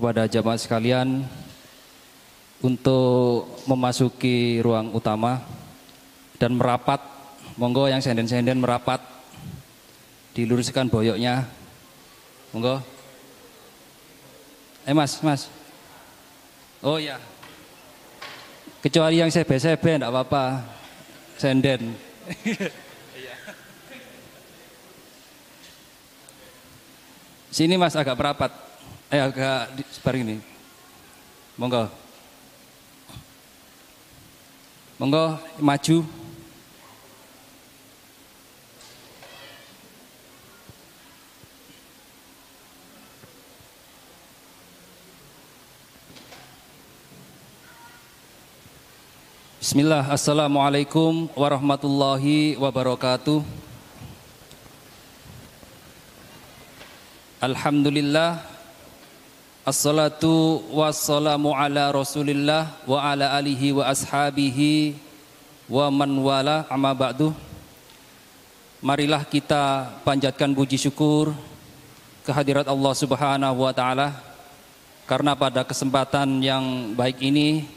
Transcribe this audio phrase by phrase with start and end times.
[0.00, 1.28] kepada jamaah sekalian
[2.64, 5.44] untuk memasuki ruang utama
[6.40, 7.04] dan merapat.
[7.60, 9.04] Monggo yang senden-senden merapat.
[10.32, 11.44] Diluruskan boyoknya.
[12.56, 12.80] Monggo.
[14.88, 15.52] Eh Mas, Mas.
[16.80, 17.20] Oh ya.
[18.80, 20.64] Kecuali yang sebe-sebe enggak apa-apa.
[21.36, 21.92] Senden.
[27.52, 28.69] Sini Mas agak merapat.
[29.10, 30.38] Eh agak sebar ini.
[31.58, 31.90] Monggo.
[35.02, 36.06] Monggo maju.
[49.58, 53.42] Bismillah, Assalamualaikum warahmatullahi wabarakatuh.
[57.42, 58.59] Alhamdulillah
[59.60, 64.96] Assalatu wassalamu ala rasulillah wa ala alihi wa ashabihi
[65.68, 66.64] wa man wala.
[66.72, 67.36] Amma ba'du.
[68.80, 71.36] Marilah kita panjatkan puji syukur
[72.24, 74.16] kehadirat Allah subhanahu wa ta'ala.
[75.04, 77.68] Karena pada kesempatan yang baik ini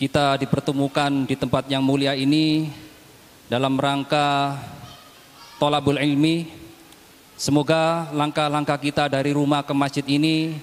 [0.00, 2.72] kita dipertemukan di tempat yang mulia ini
[3.52, 4.56] dalam rangka
[5.60, 6.63] tolabul ilmi.
[7.34, 10.54] Semoga langkah-langkah kita dari rumah ke masjid ini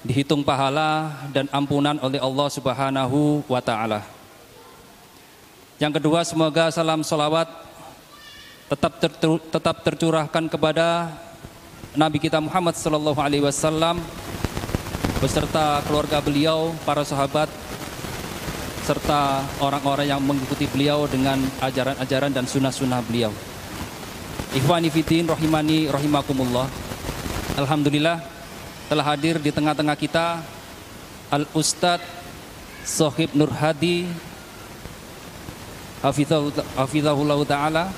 [0.00, 4.00] dihitung pahala dan ampunan oleh Allah Subhanahu wa taala.
[5.76, 7.52] Yang kedua, semoga salam salawat
[8.72, 9.12] tetap ter,
[9.52, 11.12] tetap tercurahkan kepada
[11.92, 14.00] Nabi kita Muhammad sallallahu alaihi wasallam
[15.20, 17.52] beserta keluarga beliau, para sahabat
[18.88, 23.28] serta orang-orang yang mengikuti beliau dengan ajaran-ajaran dan sunnah-sunnah beliau.
[24.50, 26.66] Ikhwani fitin rahimani rahimakumullah.
[27.54, 28.18] Alhamdulillah
[28.90, 30.42] telah hadir di tengah-tengah kita
[31.30, 32.02] Al Ustadz
[32.82, 34.10] Sohib Nur Hadi
[36.02, 37.94] Hafizahullah Ta'ala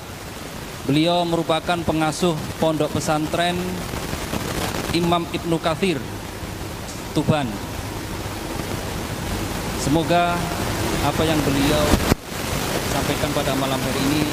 [0.85, 3.57] Beliau merupakan pengasuh pondok pesantren
[4.93, 5.97] Imam Ibnu Kathir
[7.17, 7.49] Tuban
[9.81, 10.37] Semoga
[11.01, 11.83] apa yang beliau
[12.93, 14.23] sampaikan pada malam hari ini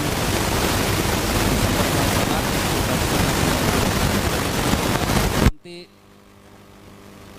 [5.70, 5.86] nanti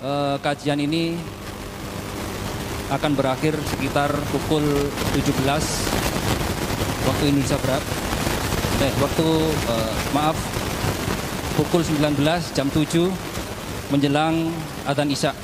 [0.00, 1.20] eh, kajian ini
[2.88, 4.64] akan berakhir sekitar pukul
[5.20, 5.44] 17
[7.04, 7.84] waktu Indonesia Barat
[8.80, 9.28] eh waktu
[9.68, 10.36] eh, maaf
[11.60, 14.48] pukul 19 jam 7 menjelang
[14.88, 15.36] adzan Isya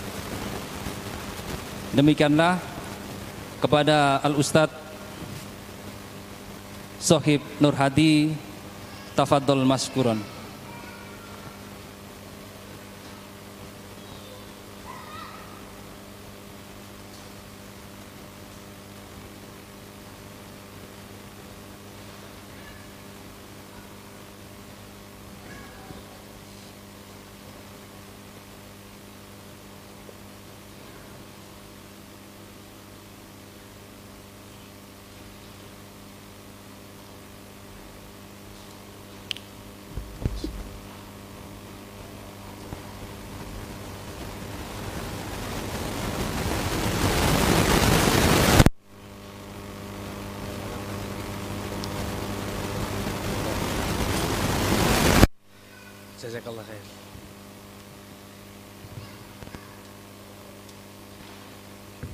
[1.92, 2.56] demikianlah
[3.60, 4.88] kepada Al Ustadz
[7.04, 8.32] Sohib Nur Hadi
[9.12, 10.37] Tafadol Maskuron.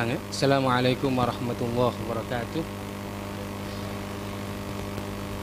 [0.00, 0.18] Ulang ya.
[0.32, 2.62] Assalamualaikum warahmatullahi wabarakatuh.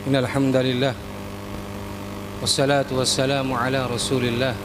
[0.10, 0.96] Innal hamdalillah
[2.42, 4.58] wassalatu wassalamu ala Rasulillah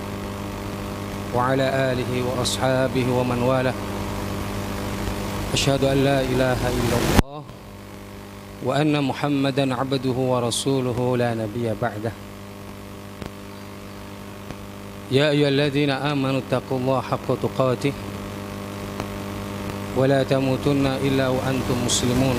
[1.36, 3.72] wa ala alihi wa ashabihi wa man wala.
[5.52, 7.42] Asyhadu an la ilaha illallah
[8.64, 11.76] wa anna Muhammadan abduhu wa rasuluhu la nabiyya
[15.12, 17.92] أيها الذين آمنوا اتقوا الله حق تقاته
[19.96, 22.38] ولا تموتن إلا وأنتم مسلمون.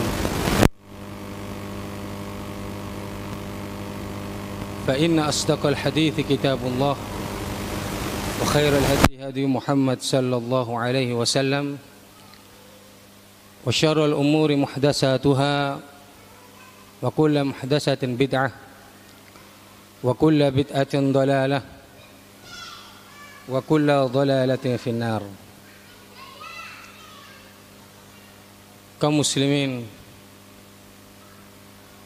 [4.88, 6.96] فإن أصدق الحديث كتاب الله
[8.42, 11.78] وخير الهدي هدي محمد صلى الله عليه وسلم
[13.66, 15.80] وشر الأمور محدثاتها
[17.04, 18.52] وكل محدثة بدعة
[20.04, 21.62] وكل بدعة ضلالة
[23.50, 25.24] وكل ضلالة في النار.
[29.04, 29.84] Kaum muslimin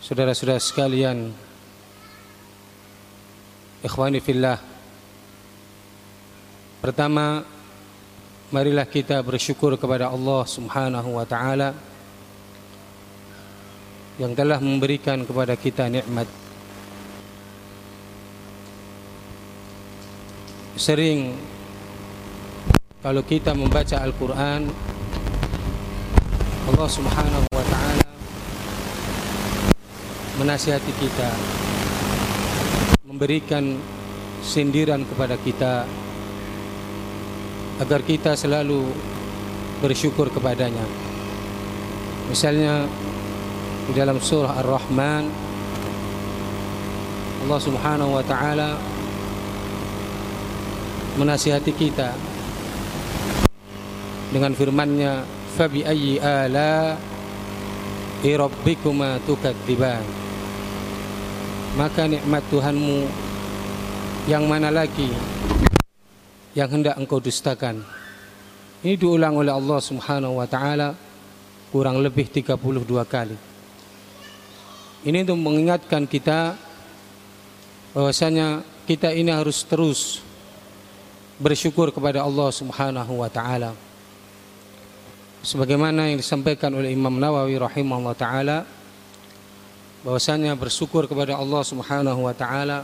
[0.02, 1.30] saudara-saudara sekalian
[3.86, 4.58] ikhwani fillah.
[6.82, 7.46] Pertama
[8.50, 11.78] marilah kita bersyukur kepada Allah Subhanahu wa taala
[14.18, 16.26] yang telah memberikan kepada kita nikmat.
[20.74, 21.38] Sering
[23.06, 24.97] kalau kita membaca Al-Qur'an
[26.68, 28.08] Allah Subhanahu wa taala
[30.36, 31.32] menasihati kita
[33.08, 33.80] memberikan
[34.44, 35.88] sindiran kepada kita
[37.80, 38.84] agar kita selalu
[39.80, 40.84] bersyukur kepadanya.
[42.28, 42.84] Misalnya
[43.88, 45.24] di dalam surah Ar-Rahman
[47.48, 48.76] Allah Subhanahu wa taala
[51.16, 52.12] menasihati kita
[54.36, 57.02] dengan firman-Nya ayyi ala
[58.22, 60.06] rabbikuma tukadziban
[61.78, 63.06] maka nikmat Tuhanmu
[64.26, 65.14] yang mana lagi
[66.58, 67.86] yang hendak engkau dustakan?
[68.82, 70.98] Ini diulang oleh Allah Subhanahu wa taala
[71.70, 72.58] kurang lebih 32
[73.06, 73.38] kali.
[75.06, 76.58] Ini untuk mengingatkan kita
[77.94, 80.26] bahwasanya kita ini harus terus
[81.38, 83.78] bersyukur kepada Allah Subhanahu wa taala.
[85.48, 88.68] Sebagaimana yang disampaikan oleh Imam Nawawi rahimahullah taala
[90.04, 92.84] bahwasanya bersyukur kepada Allah Subhanahu wa taala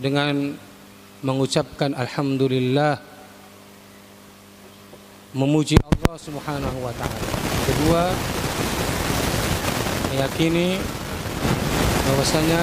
[0.00, 0.56] dengan
[1.20, 2.96] mengucapkan alhamdulillah
[5.36, 7.20] memuji Allah Subhanahu wa taala.
[7.68, 8.02] Kedua,
[10.16, 10.80] meyakini
[12.08, 12.60] bahwasanya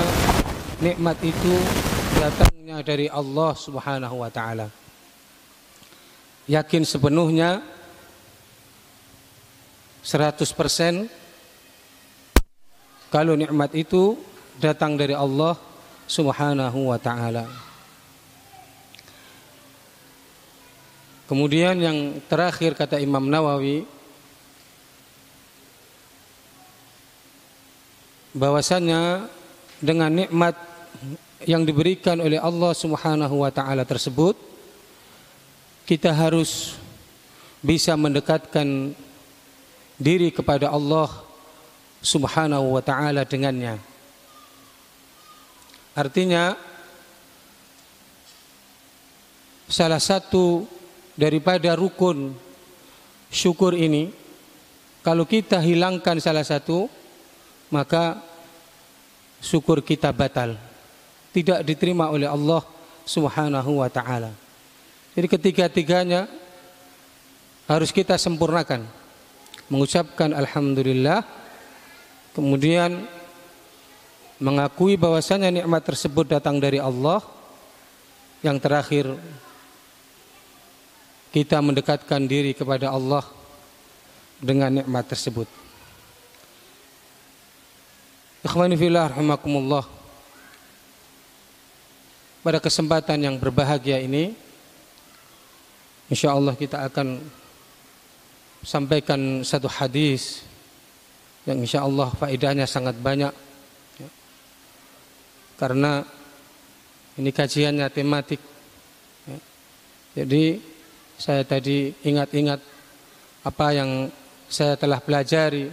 [0.82, 1.54] nikmat itu
[2.18, 4.74] datangnya dari Allah Subhanahu wa taala.
[6.48, 7.60] Yakin sepenuhnya
[10.00, 11.12] 100%
[13.12, 14.16] kalau nikmat itu
[14.56, 15.60] datang dari Allah
[16.08, 17.44] Subhanahu wa taala.
[21.28, 23.84] Kemudian yang terakhir kata Imam Nawawi
[28.32, 29.28] bahwasanya
[29.84, 30.56] dengan nikmat
[31.44, 34.47] yang diberikan oleh Allah Subhanahu wa taala tersebut
[35.88, 36.76] kita harus
[37.64, 38.92] bisa mendekatkan
[39.96, 41.08] diri kepada Allah
[42.04, 43.80] Subhanahu wa taala dengannya.
[45.98, 46.54] Artinya
[49.66, 50.70] salah satu
[51.18, 52.36] daripada rukun
[53.34, 54.14] syukur ini
[55.02, 56.86] kalau kita hilangkan salah satu
[57.74, 58.22] maka
[59.42, 60.60] syukur kita batal
[61.34, 62.62] tidak diterima oleh Allah
[63.08, 64.47] Subhanahu wa taala.
[65.18, 66.30] Jadi ketiga-tiganya
[67.66, 68.86] harus kita sempurnakan.
[69.66, 71.26] Mengucapkan alhamdulillah
[72.38, 73.10] kemudian
[74.38, 77.26] mengakui bahwasanya nikmat tersebut datang dari Allah.
[78.46, 79.06] Yang terakhir
[81.34, 83.26] kita mendekatkan diri kepada Allah
[84.38, 85.50] dengan nikmat tersebut.
[88.46, 89.82] Ikhwani fillah rahimakumullah.
[92.46, 94.46] Pada kesempatan yang berbahagia ini
[96.12, 97.20] insyaallah kita akan
[98.64, 100.44] sampaikan satu hadis
[101.48, 103.32] yang insyaallah faedahnya sangat banyak.
[104.00, 104.10] Ya.
[105.56, 106.04] Karena
[107.16, 108.42] ini kajiannya tematik.
[109.24, 109.40] Ya.
[110.24, 110.60] Jadi
[111.16, 112.60] saya tadi ingat-ingat
[113.48, 114.12] apa yang
[114.52, 115.72] saya telah pelajari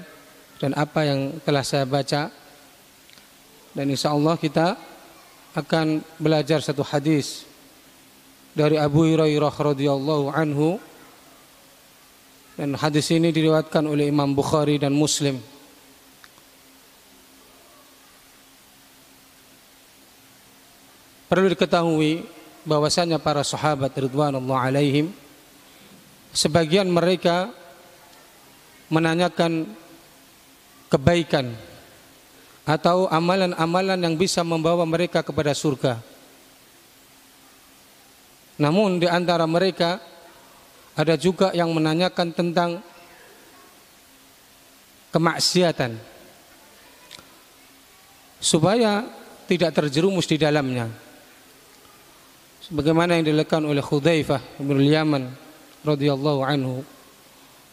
[0.62, 2.30] dan apa yang telah saya baca
[3.74, 4.78] dan insya Allah kita
[5.54, 7.46] akan belajar satu hadis
[8.54, 10.78] dari Abu Hurairah radhiyallahu anhu
[12.54, 15.42] dan hadis ini diriwayatkan oleh Imam Bukhari dan Muslim
[21.26, 22.22] perlu diketahui
[22.62, 25.10] bahwasanya para sahabat ridwanullah alaihim
[26.30, 27.50] sebagian mereka
[28.86, 29.66] menanyakan
[30.86, 31.50] kebaikan
[32.62, 36.13] atau amalan-amalan yang bisa membawa mereka kepada surga.
[38.60, 39.98] Namun di antara mereka
[40.94, 42.70] ada juga yang menanyakan tentang
[45.10, 46.14] kemaksiatan.
[48.44, 49.08] supaya
[49.48, 50.92] tidak terjerumus di dalamnya.
[52.60, 55.32] Sebagaimana yang dilakukan oleh Khudaifah bin Yaman
[55.80, 56.84] radhiyallahu anhu.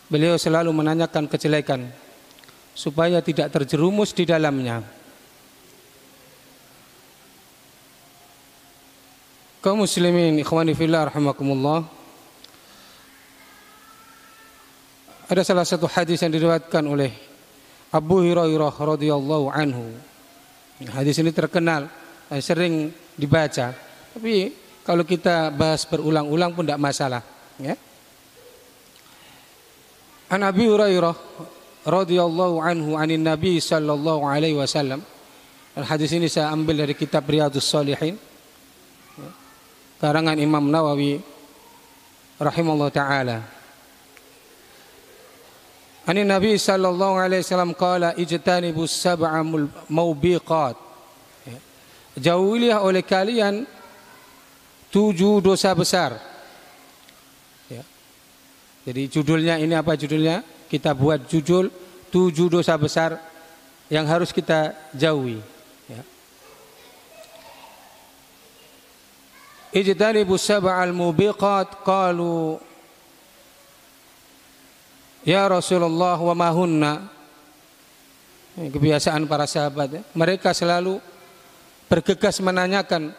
[0.07, 1.91] Beliau selalu menanyakan kejelekan
[2.71, 4.83] supaya tidak terjerumus di dalamnya.
[9.62, 11.86] Kaum muslimin ikhwani fillah rahimakumullah.
[15.30, 17.13] Ada salah satu hadis yang diriwayatkan oleh
[17.94, 19.94] Abu Hurairah radhiyallahu anhu.
[20.89, 21.86] Hadis ini terkenal,
[22.41, 23.70] sering dibaca.
[24.18, 24.50] Tapi
[24.82, 27.22] kalau kita bahas berulang-ulang pun tidak masalah,
[27.62, 27.77] ya.
[30.34, 31.13] An Abi Hurairah
[31.86, 35.06] radhiyallahu anhu anin Nabi sallallahu alaihi wasallam.
[35.77, 38.30] Dan hadis ini saya ambil dari kitab Riyadhus Shalihin.
[40.01, 41.22] Karangan Imam Nawawi
[42.41, 43.38] rahimahullah taala.
[46.10, 49.46] Ani Nabi sallallahu alaihi wasallam qala ijtanibus sab'a
[49.86, 50.74] maubiqat.
[51.46, 51.60] Ya.
[52.17, 53.70] Jauhilah oleh kalian
[54.89, 56.17] tujuh dosa besar.
[57.70, 57.86] Ya.
[58.89, 60.41] Jadi judulnya ini apa judulnya?
[60.65, 61.70] Kita buat judul
[62.10, 63.22] tujuh dosa besar
[63.86, 65.61] yang harus kita jauhi.
[69.71, 72.59] Ijtanibus sab'al mubiqat qalu
[75.23, 77.07] Ya Rasulullah wa mahunna
[78.51, 80.01] Kebiasaan para sahabat ya.
[80.11, 80.99] Mereka selalu
[81.87, 83.15] bergegas menanyakan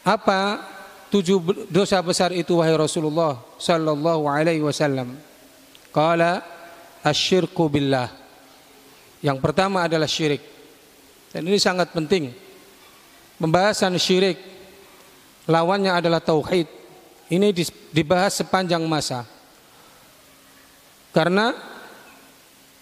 [0.00, 0.64] Apa
[1.12, 5.18] tujuh dosa besar itu wahai Rasulullah Sallallahu alaihi wasallam?
[5.92, 6.40] Kala
[7.06, 8.10] asyirku billah.
[9.22, 10.42] Yang pertama adalah syirik.
[11.30, 12.45] Dan ini sangat penting
[13.36, 14.40] Pembahasan syirik
[15.46, 16.66] Lawannya adalah tauhid
[17.30, 17.54] ini
[17.94, 19.22] dibahas sepanjang masa.
[21.14, 21.54] Karena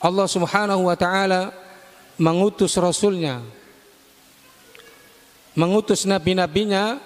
[0.00, 1.52] Allah Subhanahu wa taala
[2.16, 3.44] mengutus rasulnya
[5.54, 6.98] mengutus nabi-nabinya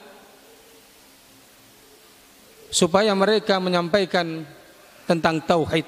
[2.73, 4.45] supaya mereka menyampaikan
[5.05, 5.85] tentang tauhid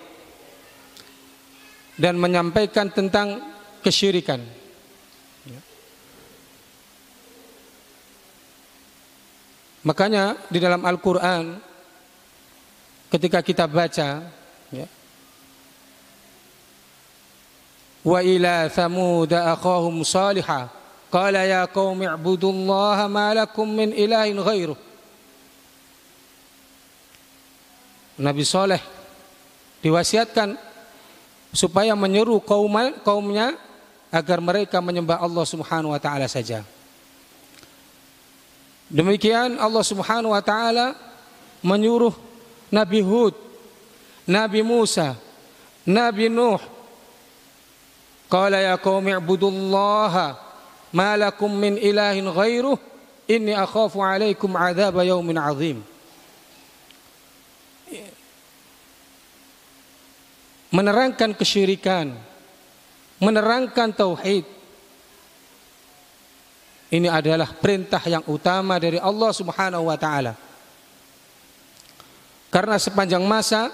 [2.00, 3.40] dan menyampaikan tentang
[3.84, 4.59] kesyirikan.
[9.80, 11.56] Makanya di dalam Al-Quran
[13.08, 14.28] ketika kita baca
[14.68, 14.86] ya,
[18.04, 20.68] wa ila thamud akhahum salihah
[21.08, 24.78] qala ya qaumi ibudullaha ma lakum min ilahin ghairuh
[28.20, 28.84] Nabi Saleh
[29.80, 30.60] diwasiatkan
[31.56, 33.56] supaya menyeru kaum kaumnya
[34.12, 36.60] agar mereka menyembah Allah Subhanahu wa taala saja.
[38.90, 40.98] Demikian Allah Subhanahu wa taala
[41.62, 42.10] menyuruh
[42.74, 43.38] Nabi Hud,
[44.26, 45.14] Nabi Musa,
[45.86, 46.58] Nabi Nuh.
[48.30, 50.38] Qala ya qaumi ibudullaha
[50.94, 52.78] ma lakum min ilahin ghairuh
[53.30, 55.78] inni akhafu alaikum adzab yaumin azim.
[60.70, 62.14] Menerangkan kesyirikan,
[63.18, 64.46] menerangkan tauhid,
[66.90, 70.34] ini adalah perintah yang utama dari Allah Subhanahu wa taala.
[72.50, 73.70] Karena sepanjang masa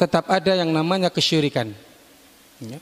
[0.00, 1.76] tetap ada yang namanya kesyirikan.
[2.56, 2.80] Ya.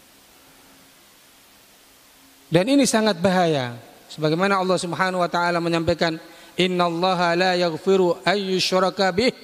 [2.47, 3.75] Dan ini sangat bahaya.
[4.07, 6.15] Sebagaimana Allah Subhanahu wa taala menyampaikan,
[6.55, 9.35] "Innallaha la yaghfiru ay yushraka bih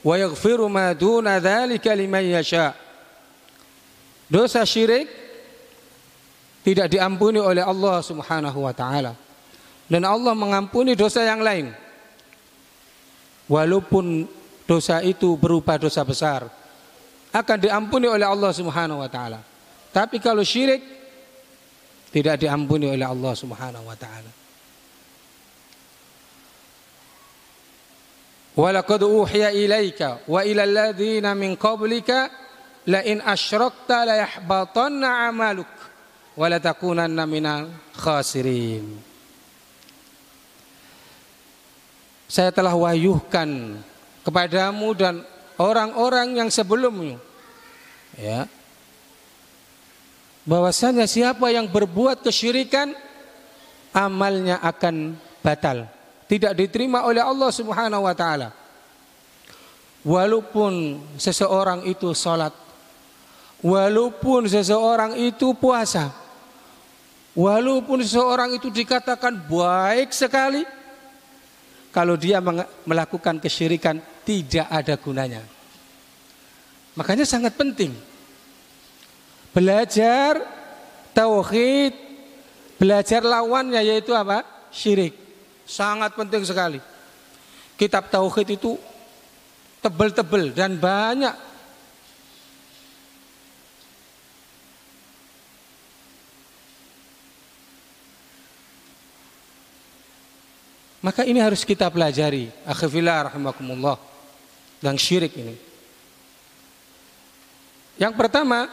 [0.00, 2.72] wa yaghfiru ma duna dzalika liman yasha."
[4.32, 5.27] Dosa syirik
[6.68, 9.16] tidak diampuni oleh Allah Subhanahu wa taala.
[9.88, 11.72] Dan Allah mengampuni dosa yang lain.
[13.48, 14.28] Walaupun
[14.68, 16.44] dosa itu berupa dosa besar
[17.32, 19.40] akan diampuni oleh Allah Subhanahu wa taala.
[19.88, 20.84] Tapi kalau syirik
[22.12, 24.32] tidak diampuni oleh Allah Subhanahu wa taala.
[28.60, 32.28] Walaqad uhiya ilaika wa ila alladziina min qablika
[32.92, 35.77] la in asyrakta la yahbatanna 'amaluk
[36.38, 36.62] wala
[37.26, 37.66] minal
[37.98, 38.86] khasirin.
[42.30, 43.82] Saya telah wahyuhkan
[44.22, 45.26] kepadamu dan
[45.58, 47.18] orang-orang yang sebelummu.
[48.14, 48.46] Ya.
[50.46, 52.94] Bahwasanya siapa yang berbuat kesyirikan
[53.90, 55.90] amalnya akan batal.
[56.30, 58.54] Tidak diterima oleh Allah Subhanahu wa taala.
[60.06, 62.54] Walaupun seseorang itu salat
[63.58, 66.27] walaupun seseorang itu puasa
[67.36, 70.64] Walaupun seseorang itu dikatakan baik sekali,
[71.92, 72.38] kalau dia
[72.84, 75.42] melakukan kesyirikan tidak ada gunanya.
[76.98, 77.94] Makanya sangat penting
[79.58, 80.38] Belajar
[81.16, 81.90] tauhid,
[82.78, 84.44] belajar lawannya yaitu apa?
[84.70, 85.16] Syirik.
[85.66, 86.78] Sangat penting sekali.
[87.74, 88.78] Kitab tauhid itu
[89.82, 91.32] tebel-tebel dan banyak
[100.98, 102.50] Maka ini harus kita pelajari.
[102.66, 103.98] Akhifillah rahimakumullah.
[104.82, 105.54] Dan syirik ini.
[107.98, 108.66] Yang pertama,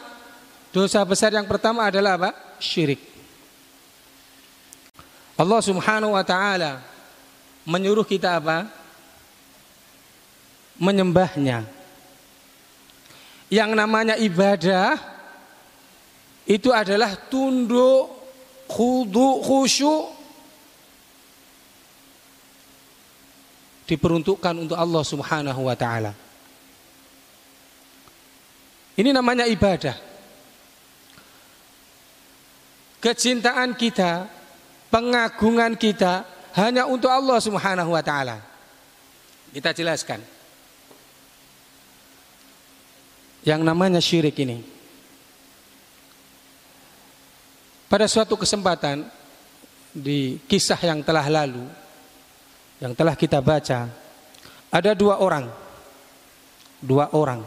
[0.74, 2.30] dosa besar yang pertama adalah apa?
[2.58, 2.98] Syirik.
[5.36, 6.82] Allah Subhanahu wa taala
[7.66, 8.66] menyuruh kita apa?
[10.78, 11.66] Menyembahnya.
[13.46, 14.98] Yang namanya ibadah
[16.46, 18.10] itu adalah tunduk,
[18.66, 20.15] khudu, khusyuk
[23.86, 26.12] diperuntukkan untuk Allah Subhanahu wa taala.
[28.98, 29.94] Ini namanya ibadah.
[32.98, 34.26] Kecintaan kita,
[34.90, 36.26] pengagungan kita
[36.58, 38.42] hanya untuk Allah Subhanahu wa taala.
[39.54, 40.20] Kita jelaskan.
[43.46, 44.66] Yang namanya syirik ini.
[47.86, 49.06] Pada suatu kesempatan
[49.94, 51.85] di kisah yang telah lalu
[52.80, 53.88] yang telah kita baca
[54.72, 55.48] ada dua orang.
[56.82, 57.40] Dua orang.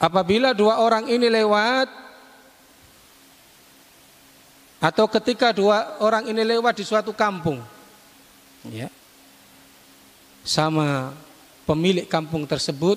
[0.00, 1.88] Apabila dua orang ini lewat
[4.80, 7.60] atau ketika dua orang ini lewat di suatu kampung
[8.64, 8.88] ya
[10.40, 11.12] sama
[11.68, 12.96] pemilik kampung tersebut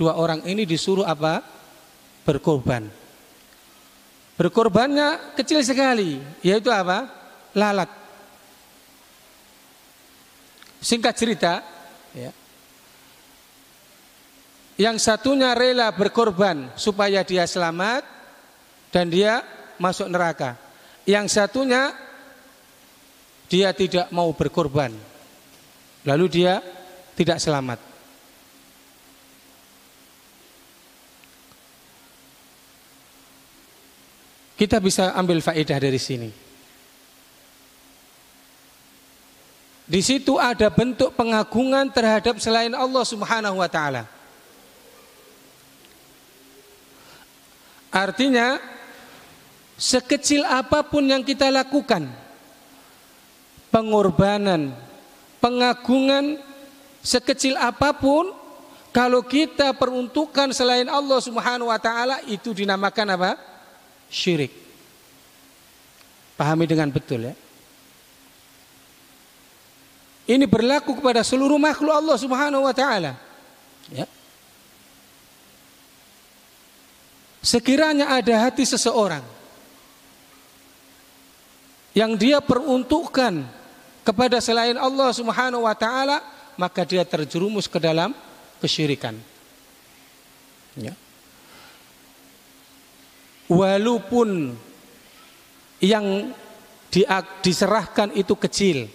[0.00, 1.44] dua orang ini disuruh apa?
[2.24, 2.88] Berkorban.
[4.40, 7.12] Berkorbannya kecil sekali yaitu apa?
[7.52, 7.92] Lalat
[10.78, 11.52] Singkat cerita,
[12.14, 12.30] ya,
[14.78, 18.06] yang satunya rela berkorban supaya dia selamat
[18.94, 19.42] dan dia
[19.82, 20.54] masuk neraka.
[21.02, 21.90] Yang satunya
[23.50, 24.94] dia tidak mau berkorban.
[26.06, 26.62] Lalu dia
[27.18, 27.82] tidak selamat.
[34.54, 36.47] Kita bisa ambil faedah dari sini.
[39.88, 44.04] Di situ ada bentuk pengagungan terhadap selain Allah Subhanahu wa taala.
[47.88, 48.60] Artinya
[49.80, 52.04] sekecil apa pun yang kita lakukan
[53.72, 54.76] pengorbanan,
[55.40, 56.36] pengagungan
[57.00, 58.28] sekecil apa pun
[58.92, 63.40] kalau kita peruntukkan selain Allah Subhanahu wa taala itu dinamakan apa?
[64.12, 64.52] syirik.
[66.36, 67.47] Pahami dengan betul ya.
[70.28, 73.16] Ini berlaku kepada seluruh makhluk Allah Subhanahu wa taala.
[73.88, 74.04] Ya.
[77.40, 79.24] Sekiranya ada hati seseorang
[81.96, 83.40] yang dia peruntukkan
[84.04, 86.20] kepada selain Allah Subhanahu wa taala,
[86.60, 88.12] maka dia terjerumus ke dalam
[88.60, 89.16] kesyirikan.
[90.76, 90.92] Ya.
[93.48, 94.52] Walaupun
[95.80, 96.36] yang
[97.40, 98.92] diserahkan itu kecil,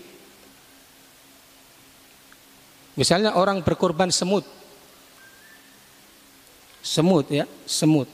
[2.94, 4.46] Misalnya orang berkorban semut.
[6.84, 8.06] Semut ya, semut.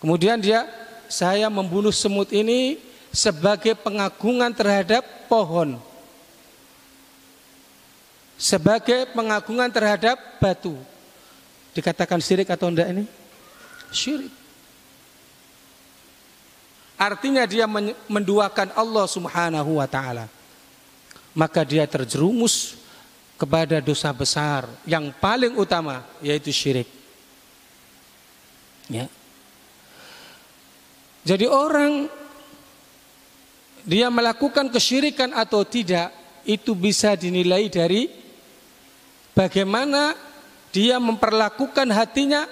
[0.00, 0.68] Kemudian dia
[1.08, 2.80] saya membunuh semut ini
[3.12, 5.80] sebagai pengagungan terhadap pohon.
[8.40, 10.76] Sebagai pengagungan terhadap batu.
[11.76, 13.04] Dikatakan syirik atau enggak ini?
[13.92, 14.32] Syirik.
[17.00, 17.64] Artinya dia
[18.08, 20.28] menduakan Allah Subhanahu wa taala.
[21.32, 22.79] Maka dia terjerumus
[23.40, 26.84] kepada dosa besar yang paling utama yaitu syirik.
[28.92, 29.08] Ya.
[31.24, 32.12] Jadi orang
[33.88, 36.12] dia melakukan kesyirikan atau tidak
[36.44, 38.12] itu bisa dinilai dari
[39.32, 40.12] bagaimana
[40.68, 42.44] dia memperlakukan hatinya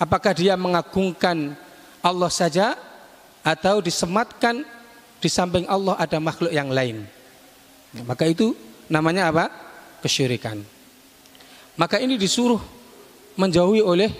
[0.00, 1.52] apakah dia mengagungkan
[2.00, 2.72] Allah saja
[3.44, 4.64] atau disematkan
[5.20, 7.04] di samping Allah ada makhluk yang lain.
[8.04, 8.52] maka itu
[8.90, 9.44] namanya apa?
[10.02, 10.62] Kesyirikan.
[11.76, 12.60] Maka ini disuruh
[13.36, 14.10] menjauhi oleh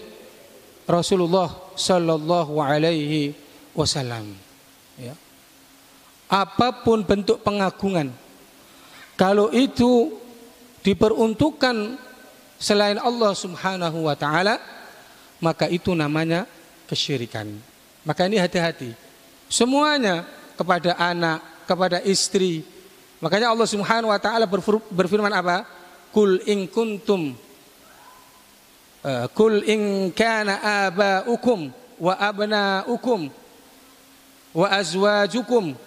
[0.85, 3.33] Rasulullah Sallallahu Alaihi
[3.72, 4.37] Wasallam.
[5.00, 5.16] Ya.
[6.26, 8.12] Apa pun bentuk pengagungan,
[9.16, 10.14] kalau itu
[10.85, 11.96] diperuntukkan
[12.61, 14.61] selain Allah Subhanahu Wa Taala,
[15.40, 16.44] maka itu namanya
[16.87, 17.50] kesyirikan.
[18.07, 18.94] Maka ini hati-hati.
[19.50, 22.62] Semuanya kepada anak, kepada istri,
[23.20, 24.44] Makanya Allah Subhanahu wa taala
[24.92, 25.64] berfirman apa?
[26.12, 27.37] Kul in kuntum
[29.35, 30.59] kul in kana
[30.90, 31.70] aba'ukum
[32.02, 33.31] wa abna'ukum
[34.57, 35.79] wa azwajukum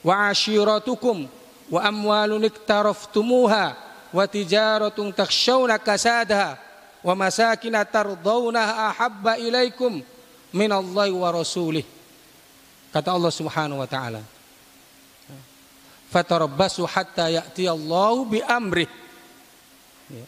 [0.00, 1.28] wa ashiratukum
[1.68, 3.76] wa amwalun iktaraftumuha
[4.14, 6.56] wa tijaratun takhshawna kasadaha
[7.04, 10.00] wa masakin tardawnaha ahabba ilaikum
[10.54, 11.84] minallahi wa rasulih
[12.94, 14.24] kata Allah Subhanahu wa taala
[16.14, 18.86] fatarabbasu hatta ya'tiyallahu bi amrih
[20.06, 20.24] ya.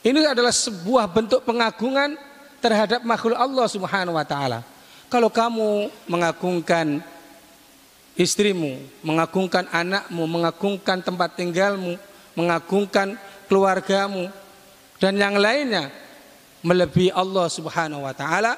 [0.00, 2.16] ini adalah sebuah bentuk pengagungan
[2.64, 4.64] terhadap makhluk Allah Subhanahu wa taala
[5.12, 7.04] kalau kamu mengagungkan
[8.16, 12.00] istrimu, mengagungkan anakmu, mengagungkan tempat tinggalmu,
[12.32, 13.14] mengagungkan
[13.46, 14.32] keluargamu
[14.98, 15.92] dan yang lainnya
[16.64, 18.56] melebihi Allah Subhanahu wa taala,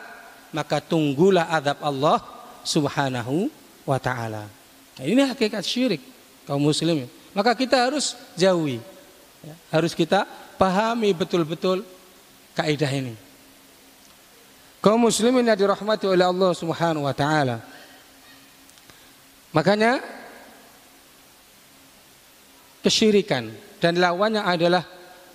[0.55, 2.23] maka tunggulah azab Allah
[2.65, 3.51] Subhanahu
[3.85, 4.49] wa taala.
[4.97, 6.01] Nah, ini hakikat syirik
[6.49, 7.13] kaum muslimin.
[7.37, 8.81] Maka kita harus jauhi.
[9.45, 10.25] Ya, harus kita
[10.57, 11.85] pahami betul-betul
[12.57, 13.13] kaidah ini.
[14.81, 17.61] Kaum muslimin yang dirahmati oleh Allah Subhanahu wa taala.
[19.53, 20.01] Makanya
[22.81, 24.87] kesyirikan dan lawannya adalah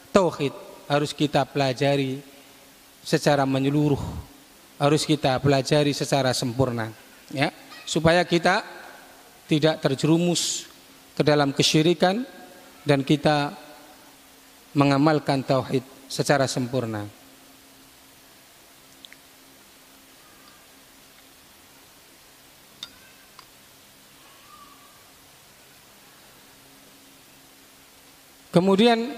[0.09, 0.53] tauhid
[0.89, 2.23] harus kita pelajari
[3.03, 3.99] secara menyeluruh
[4.79, 6.91] harus kita pelajari secara sempurna
[7.31, 7.51] ya
[7.83, 8.63] supaya kita
[9.47, 10.71] tidak terjerumus
[11.13, 12.25] ke dalam kesyirikan
[12.83, 13.53] dan kita
[14.73, 17.05] mengamalkan tauhid secara sempurna.
[28.53, 29.17] Kemudian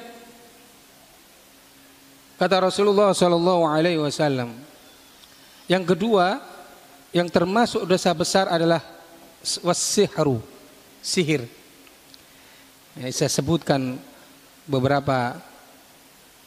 [2.39, 4.55] kata Rasulullah Shallallahu Alaihi Wasallam,
[5.67, 6.39] yang kedua
[7.11, 8.79] yang termasuk dosa besar adalah
[9.59, 10.39] wasihru,
[11.03, 11.47] sihir.
[12.95, 13.99] Ya, saya sebutkan
[14.63, 15.35] beberapa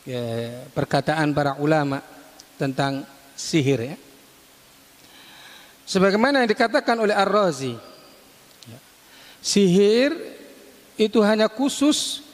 [0.09, 2.01] ya, perkataan para ulama
[2.57, 3.05] tentang
[3.37, 3.97] sihir ya.
[5.85, 7.77] Sebagaimana yang dikatakan oleh Ar-Razi,
[8.65, 8.79] ya,
[9.45, 10.17] sihir
[10.97, 12.25] itu hanya khusus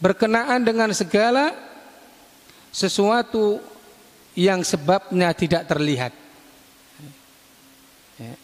[0.00, 1.52] berkenaan dengan segala
[2.68, 3.60] sesuatu
[4.36, 6.12] yang sebabnya tidak terlihat.
[8.20, 8.34] Ya.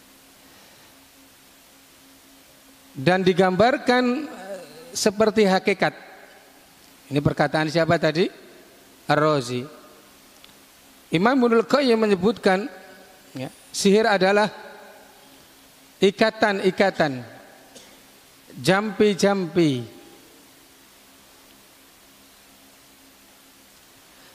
[2.97, 4.25] Dan digambarkan
[4.93, 5.93] seperti hakikat.
[7.07, 8.27] Ini perkataan siapa tadi?
[9.07, 9.63] Ar-Razi.
[11.07, 12.67] Imam Ibnul Qayyim menyebutkan
[13.31, 14.51] ya, sihir adalah
[16.03, 17.23] ikatan-ikatan,
[18.59, 19.87] jampi-jampi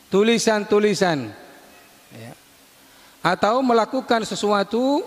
[0.08, 1.28] tulisan-tulisan
[2.16, 2.32] ya.
[3.20, 5.04] atau melakukan sesuatu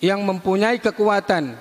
[0.00, 1.56] yang mempunyai kekuatan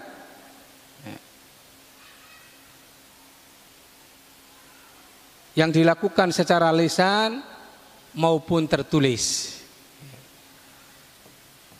[5.55, 7.39] yang dilakukan secara lisan
[8.15, 9.55] maupun tertulis.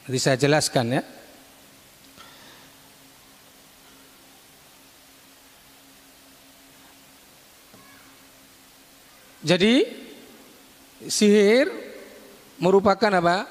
[0.07, 1.03] Nanti saya jelaskan ya.
[9.45, 9.85] Jadi
[11.05, 11.69] sihir
[12.57, 13.45] merupakan apa?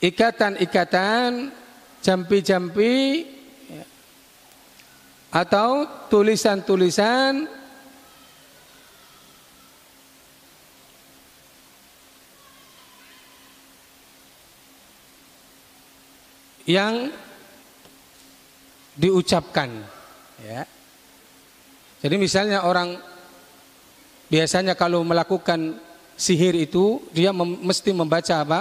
[0.00, 1.52] Ikatan-ikatan,
[2.00, 2.94] jampi-jampi
[5.28, 7.44] atau tulisan-tulisan
[16.64, 17.12] yang
[18.98, 19.68] diucapkan
[20.42, 20.64] ya.
[21.98, 22.94] Jadi misalnya orang
[24.28, 25.80] Biasanya kalau melakukan
[26.12, 28.60] sihir itu dia mesti membaca apa?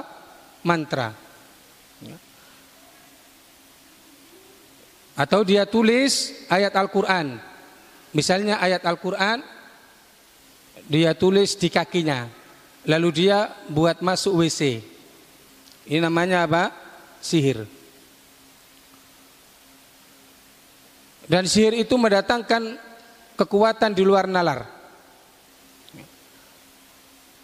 [0.63, 1.11] Mantra.
[5.17, 7.41] Atau dia tulis ayat Al-Quran.
[8.13, 9.41] Misalnya ayat Al-Quran
[10.85, 12.29] dia tulis di kakinya.
[12.85, 14.79] Lalu dia buat masuk WC.
[15.89, 16.69] Ini namanya apa?
[17.19, 17.65] Sihir.
[21.27, 22.79] Dan sihir itu mendatangkan
[23.35, 24.63] kekuatan di luar nalar.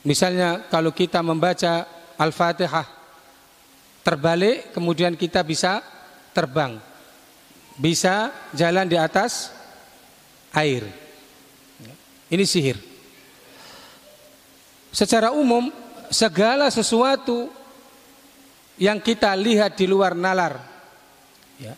[0.07, 1.83] Misalnya kalau kita membaca
[2.15, 2.87] Al-Fatihah
[4.03, 5.83] terbalik kemudian kita bisa
[6.31, 6.92] terbang.
[7.73, 9.49] Bisa jalan di atas
[10.53, 10.85] air.
[12.29, 12.77] Ini sihir.
[14.93, 15.73] Secara umum
[16.13, 17.49] segala sesuatu
[18.77, 20.61] yang kita lihat di luar nalar
[21.57, 21.73] ya,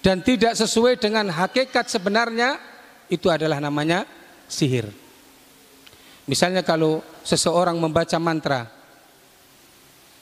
[0.00, 2.56] dan tidak sesuai dengan hakikat sebenarnya
[3.12, 4.08] itu adalah namanya
[4.48, 4.88] sihir.
[6.24, 8.64] Misalnya kalau seseorang membaca mantra,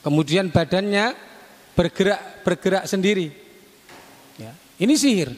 [0.03, 1.15] kemudian badannya
[1.79, 3.44] bergerak bergerak sendiri.
[4.79, 5.31] Ini sihir.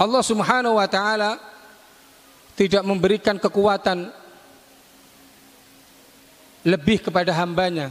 [0.00, 1.36] Allah Subhanahu wa taala
[2.56, 4.12] tidak memberikan kekuatan
[6.64, 7.88] lebih kepada hambanya.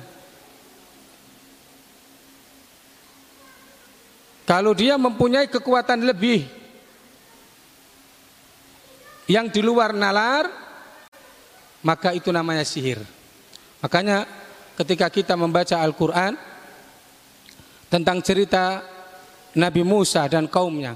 [4.49, 6.49] Kalau dia mempunyai kekuatan lebih
[9.29, 10.49] yang di luar nalar,
[11.85, 12.97] maka itu namanya sihir.
[13.85, 14.25] Makanya
[14.73, 16.33] ketika kita membaca Al-Quran
[17.93, 18.81] tentang cerita
[19.57, 20.93] Nabi Musa dan kaumnya,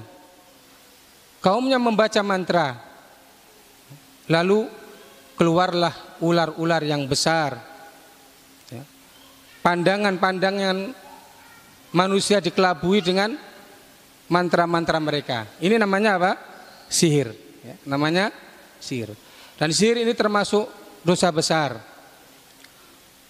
[1.42, 2.78] kaumnya membaca mantra,
[4.30, 4.70] lalu
[5.34, 7.58] keluarlah ular-ular yang besar.
[8.70, 8.82] Ya.
[9.62, 10.94] Pandangan-pandangan
[11.94, 13.34] manusia dikelabui dengan
[14.30, 15.50] mantra-mantra mereka.
[15.58, 16.32] Ini namanya apa?
[16.86, 17.34] Sihir.
[17.64, 18.30] Ya, namanya
[18.78, 19.12] sihir.
[19.58, 20.66] Dan sihir ini termasuk
[21.02, 21.78] dosa besar.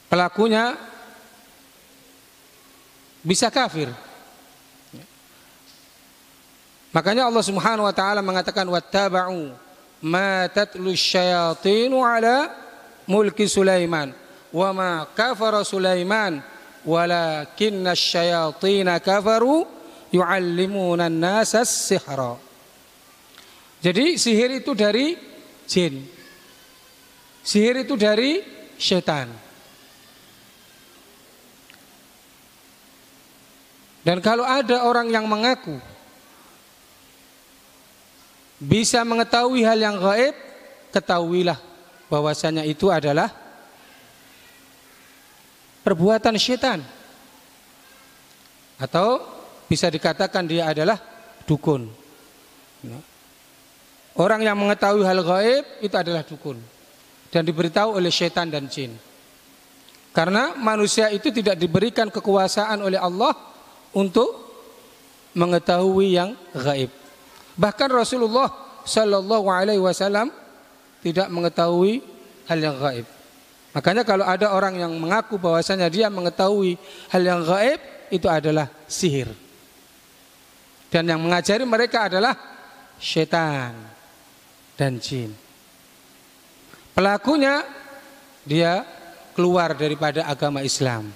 [0.09, 0.77] Pelakunya
[3.25, 3.89] bisa kafir.
[6.95, 7.03] Ya.
[7.03, 9.51] Makanya Allah Subhanahu wa taala mengatakan wattaba'u
[10.07, 12.55] ma tatlu syayatinu ala
[13.11, 14.15] mulki Sulaiman
[14.55, 16.39] wa ma kafara Sulaiman
[16.87, 19.67] walakinna syayatina kafaru
[20.15, 22.39] yu'allimuna an-nasa sihra
[23.85, 25.13] jadi sihir itu dari
[25.69, 26.09] jin.
[27.45, 28.41] Sihir itu dari
[28.81, 29.29] setan.
[34.01, 35.77] Dan kalau ada orang yang mengaku
[38.65, 40.33] bisa mengetahui hal yang gaib,
[40.89, 41.61] ketahuilah
[42.09, 43.29] bahwasanya itu adalah
[45.85, 46.81] perbuatan setan.
[48.81, 49.21] Atau
[49.69, 50.97] bisa dikatakan dia adalah
[51.45, 51.93] dukun.
[54.17, 56.57] Orang yang mengetahui hal gaib itu adalah dukun
[57.29, 58.97] dan diberitahu oleh syaitan dan jin.
[60.15, 63.35] Karena manusia itu tidak diberikan kekuasaan oleh Allah
[63.93, 64.31] untuk
[65.35, 67.04] mengetahui yang gaib.
[67.55, 68.51] Bahkan Rasulullah
[68.85, 70.29] Shallallahu Alaihi Wasallam
[71.01, 72.03] tidak mengetahui
[72.51, 73.07] hal yang gaib.
[73.75, 76.79] Makanya kalau ada orang yang mengaku bahwasanya dia mengetahui
[77.11, 79.31] hal yang gaib itu adalah sihir.
[80.91, 82.39] Dan yang mengajari mereka adalah
[83.03, 83.75] syaitan
[84.79, 85.35] dan jin.
[86.95, 87.67] Pelakunya
[88.47, 88.87] dia
[89.35, 91.11] keluar daripada agama Islam.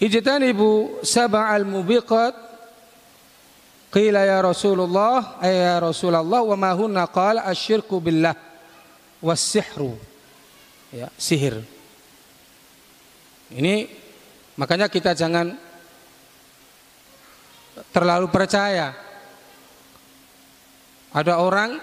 [0.00, 2.32] Ijtanibu sab'al mubiqat.
[3.90, 7.04] Qila ya Rasulullah ya Rasulullah wa ma hunna?
[7.10, 8.32] Qala asyirku billah
[9.20, 9.98] was sihru.
[10.88, 11.60] Ya sihir.
[13.50, 13.90] Ini
[14.54, 15.52] makanya kita jangan
[17.90, 18.94] terlalu percaya.
[21.10, 21.82] Ada orang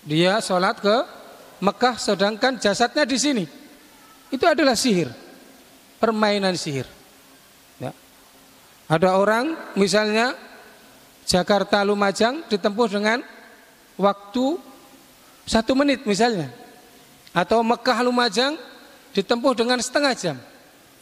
[0.00, 0.96] dia sholat ke
[1.60, 3.44] Mekah sedangkan jasadnya di sini.
[4.32, 5.12] Itu adalah sihir,
[6.00, 6.95] permainan sihir.
[8.86, 8.94] Ya.
[8.96, 10.38] Ada orang misalnya
[11.26, 13.18] Jakarta Lumajang ditempuh dengan
[13.98, 14.62] waktu
[15.46, 16.54] satu menit misalnya,
[17.34, 18.54] atau Mekah Lumajang
[19.10, 20.36] ditempuh dengan setengah jam.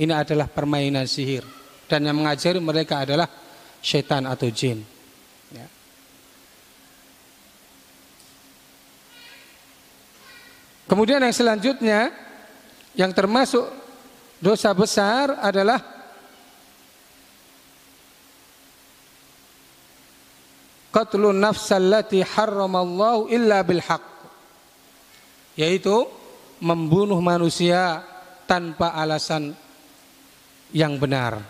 [0.01, 1.45] Ini adalah permainan sihir
[1.87, 3.29] dan yang mengajari mereka adalah
[3.85, 4.95] syaitan atau jin.
[10.85, 12.13] Kemudian yang selanjutnya
[12.93, 13.65] yang termasuk
[14.37, 15.81] dosa besar adalah
[20.95, 24.07] qatlun nafsallati harramallahu illa bil haqq
[25.59, 26.07] yaitu
[26.63, 28.07] membunuh manusia
[28.47, 29.51] tanpa alasan
[30.71, 31.43] yang benar.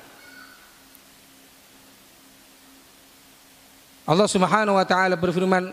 [4.05, 5.73] Allah Subhanahu wa taala berfirman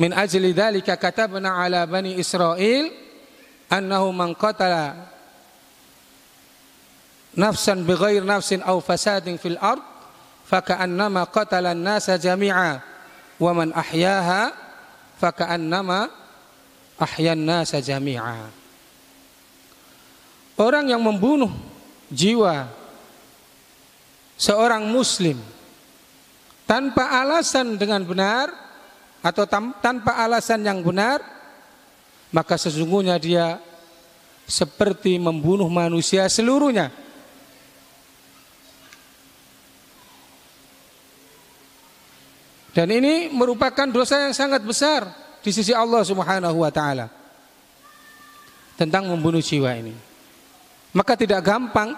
[0.00, 2.88] Min ajli dzalika katabna ala bani Israil
[3.68, 4.96] annahu man qatala
[7.36, 9.84] nafsan bighair nafsin aw fasadin fil ard
[10.50, 12.82] faka'annama qatala an-nasa jami'a.
[13.38, 14.50] Wa man ahyaha
[15.22, 16.10] faka'annama
[17.00, 18.50] ahyan nasa jami'a.
[20.60, 21.48] Orang yang membunuh
[22.12, 22.68] jiwa
[24.36, 25.40] seorang muslim
[26.68, 28.52] tanpa alasan dengan benar
[29.24, 29.48] atau
[29.80, 31.24] tanpa alasan yang benar
[32.28, 33.56] maka sesungguhnya dia
[34.44, 36.92] seperti membunuh manusia seluruhnya
[42.70, 45.06] dan ini merupakan dosa yang sangat besar
[45.40, 47.10] di sisi Allah Subhanahu wa taala
[48.78, 49.94] tentang membunuh jiwa ini
[50.94, 51.94] maka tidak gampang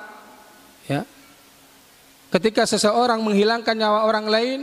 [0.89, 1.05] ya
[2.33, 4.61] ketika seseorang menghilangkan nyawa orang lain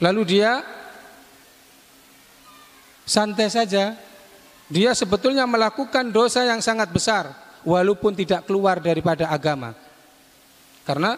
[0.00, 0.60] Lalu dia
[3.08, 3.96] santai saja.
[4.66, 7.30] Dia sebetulnya melakukan dosa yang sangat besar
[7.62, 9.78] walaupun tidak keluar daripada agama.
[10.82, 11.14] Karena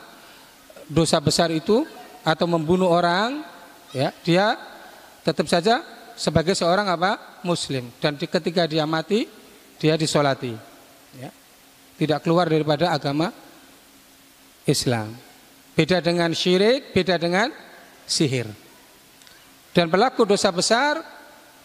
[0.84, 1.88] dosa besar itu
[2.28, 3.40] atau membunuh orang,
[3.96, 4.60] ya, dia
[5.24, 5.80] tetap saja
[6.12, 7.40] sebagai seorang apa?
[7.46, 9.30] muslim dan ketika dia mati
[9.78, 10.58] dia disolati.
[11.14, 11.30] Ya.
[11.94, 13.30] Tidak keluar daripada agama
[14.66, 15.14] Islam.
[15.78, 17.54] Beda dengan syirik, beda dengan
[18.02, 18.50] sihir.
[19.70, 20.98] Dan pelaku dosa besar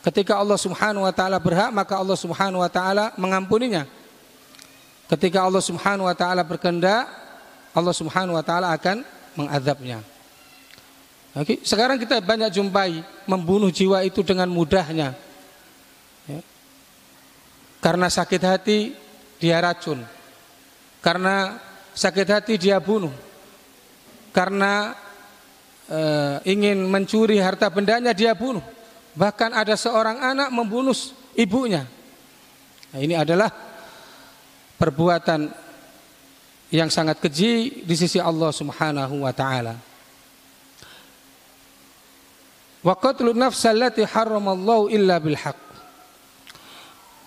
[0.05, 3.89] ketika Allah Subhanahu wa taala berhak maka Allah Subhanahu wa taala mengampuninya.
[5.09, 7.09] Ketika Allah Subhanahu wa taala berkehendak,
[7.73, 9.01] Allah Subhanahu wa taala akan
[9.33, 10.12] mengadabnya.
[11.33, 15.17] Oke, sekarang kita banyak jumpai membunuh jiwa itu dengan mudahnya.
[16.29, 16.39] Ya.
[17.81, 18.93] Karena sakit hati
[19.41, 20.05] dia racun.
[21.01, 21.57] Karena
[21.97, 23.09] sakit hati dia bunuh.
[24.29, 24.93] Karena
[25.89, 25.99] e,
[26.53, 28.61] ingin mencuri harta bendanya dia bunuh.
[29.17, 30.93] Bahkan ada seorang anak membunuh
[31.33, 31.89] ibunya.
[32.93, 33.49] Nah, ini adalah
[34.77, 35.49] perbuatan
[36.69, 39.92] yang sangat keji di sisi Allah Subhanahu wa taala.
[42.83, 45.17] Wa qatlu nafs allati haramallahu illa.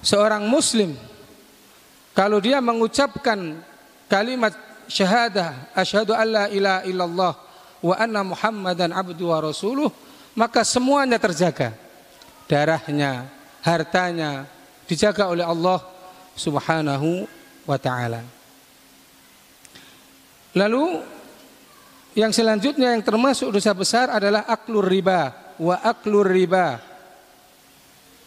[0.05, 0.93] Seorang muslim
[2.13, 3.61] kalau dia mengucapkan
[4.07, 4.53] kalimat
[4.87, 7.33] syahadah asyhadu alla ilaha illallah
[7.83, 9.89] wa anna muhammadan abdu wa rasuluh
[10.37, 11.73] maka semuanya terjaga.
[12.47, 13.27] Darahnya,
[13.65, 14.47] hartanya
[14.87, 15.83] dijaga oleh Allah
[16.39, 17.27] Subhanahu
[17.67, 18.23] wa taala.
[20.57, 21.05] Lalu
[22.17, 26.81] yang selanjutnya yang termasuk dosa besar adalah aklur riba wa aklur riba.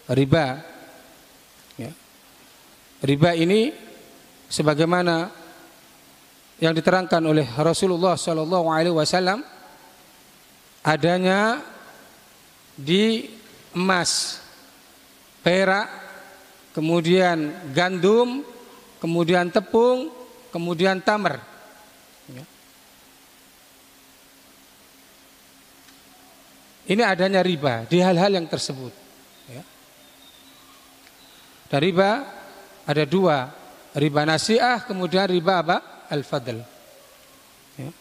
[0.10, 0.46] Riba.
[1.78, 1.92] Ya.
[3.06, 3.74] Riba ini
[4.50, 5.30] sebagaimana
[6.60, 9.40] yang diterangkan oleh Rasulullah Shallallahu Alaihi Wasallam
[10.84, 11.64] adanya
[12.76, 13.28] di
[13.76, 14.42] emas,
[15.44, 15.88] perak,
[16.72, 18.42] kemudian gandum,
[19.04, 20.12] kemudian tepung,
[20.50, 21.49] kemudian tamar.
[26.90, 28.90] Ini adanya riba di hal-hal yang tersebut.
[29.46, 29.62] Ya.
[31.70, 32.10] Dan riba
[32.90, 33.54] ada dua,
[33.94, 35.78] riba nasiah, kemudian riba apa?
[36.10, 36.58] Al-fadl.
[37.78, 37.92] Ya.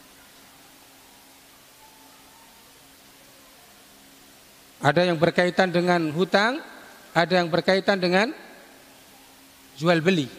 [4.81, 6.65] Ada yang berkaitan dengan hutang,
[7.13, 8.33] ada yang berkaitan dengan
[9.77, 10.33] jual beli.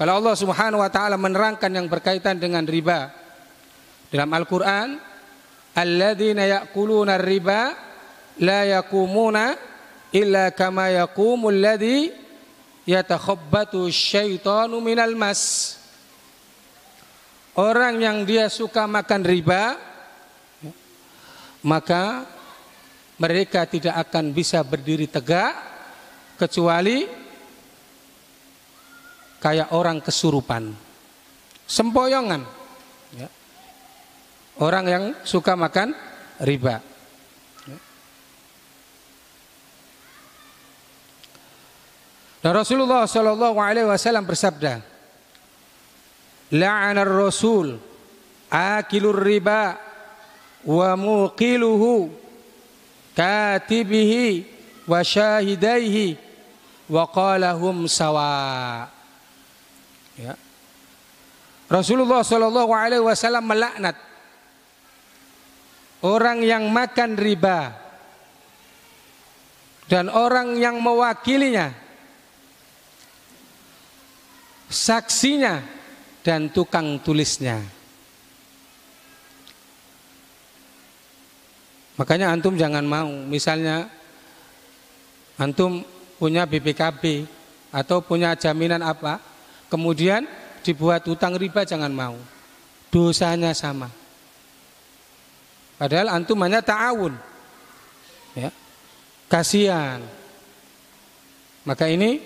[0.00, 3.12] Kalau Allah Subhanahu wa taala menerangkan yang berkaitan dengan riba
[4.08, 5.15] dalam Al-Qur'an,
[5.76, 7.76] alladzina ya'kuluna riba
[8.40, 9.54] la yaqumuna
[10.16, 12.10] illa kama yaqumul ladzi
[12.88, 15.76] yatakhabbatu syaitanu minal mas
[17.60, 19.76] orang yang dia suka makan riba
[21.66, 22.24] maka
[23.20, 25.56] mereka tidak akan bisa berdiri tegak
[26.36, 27.08] kecuali
[29.40, 30.72] kayak orang kesurupan.
[31.66, 32.44] Sempoyongan.
[33.16, 33.28] Ya.
[34.56, 35.92] Orang yang suka makan
[36.40, 36.80] riba.
[42.46, 44.78] Dan Rasulullah Shallallahu Alaihi Wasallam bersabda,
[46.54, 47.74] "La'anar Rasul
[48.46, 49.74] akilur riba
[50.62, 52.06] wa muqiluhu
[53.18, 54.46] katibihi
[54.86, 56.14] wa syahidaihi
[56.86, 58.94] wa qalahum sawa."
[60.14, 60.38] Ya.
[61.66, 64.05] Rasulullah Shallallahu Alaihi Wasallam melaknat
[66.04, 67.72] orang yang makan riba.
[69.86, 71.70] Dan orang yang mewakilinya.
[74.66, 75.62] Saksinya
[76.26, 77.62] dan tukang tulisnya.
[81.96, 83.08] Makanya antum jangan mau.
[83.30, 83.86] Misalnya
[85.38, 85.86] antum
[86.18, 87.30] punya BPKB
[87.70, 89.22] atau punya jaminan apa
[89.70, 90.26] kemudian
[90.66, 92.18] dibuat utang riba jangan mau.
[92.90, 93.86] Dosanya sama
[95.76, 97.12] Padahal antum hanya ta'awun.
[98.32, 98.50] Ya.
[99.28, 100.00] Kasihan.
[101.68, 102.20] Maka ini